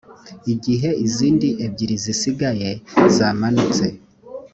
[0.53, 2.69] igihe izindi ebyiri zisigaye
[3.15, 3.85] zamanutse